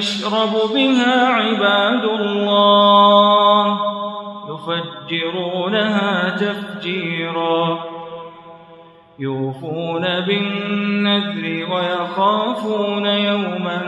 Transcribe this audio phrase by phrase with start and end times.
[0.00, 3.78] يشرب بها عباد الله
[4.48, 7.78] يفجرونها تفجيرا
[9.18, 13.80] يوفون بالنذر ويخافون يوما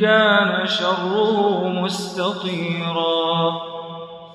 [0.00, 3.60] كان شره مستطيرا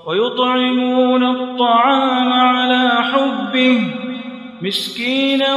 [0.08, 3.81] ويطعمون الطعام على حبه
[4.62, 5.56] مسكينا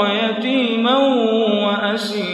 [0.00, 0.98] ويتيما
[1.64, 2.33] وأسيرا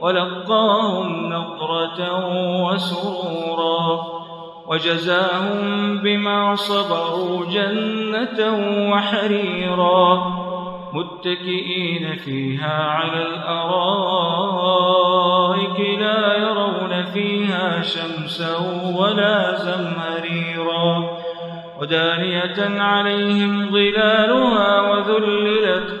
[0.00, 2.26] ولقاهم نضرة
[2.64, 4.00] وسرورا
[4.66, 8.40] وجزاهم بما صبروا جنة
[8.92, 10.40] وحريرا
[10.92, 14.10] متكئين فيها على الأرائك
[16.00, 18.56] لا يرون فيها شمسا
[18.98, 21.18] ولا زمهريرا
[21.80, 26.00] ودانية عليهم ظلالها وذللت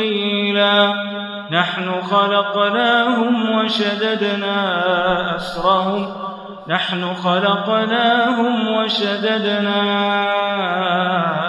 [0.00, 0.94] ثقيلا
[1.50, 4.56] نحن خلقناهم وشددنا
[5.36, 6.06] أسرهم.
[6.68, 9.80] نحن خلقناهم وشددنا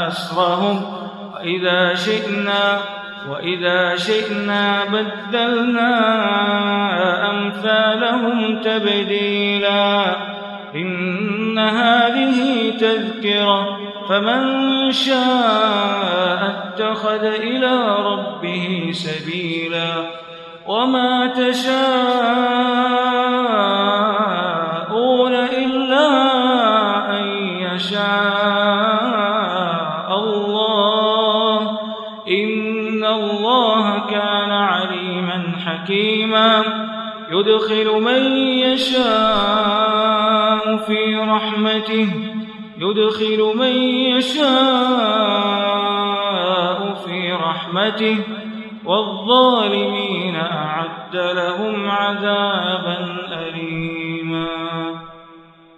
[0.07, 0.83] أسرهم.
[1.33, 2.77] وإذا شئنا
[3.29, 5.91] وإذا شئنا بدلنا
[7.29, 10.15] أمثالهم تبديلا.
[10.75, 13.77] إن هذه تذكرة
[14.09, 16.41] فمن شاء
[16.71, 17.67] اتخذ إلى
[18.41, 20.09] ربه سبيلا
[20.67, 21.73] وما تشاءون
[25.33, 26.07] إلا
[27.19, 27.25] أن
[27.59, 27.99] يشاء
[30.19, 31.79] الله.
[32.27, 34.51] إن الله كان
[35.65, 36.63] حكيما.
[37.31, 39.01] يدخل من يشاء
[40.77, 42.09] في رحمته.
[42.77, 43.73] يدخل من
[44.17, 45.80] يشاء
[47.71, 48.17] رحمته
[48.85, 53.20] والظالمين أعد لهم عذابا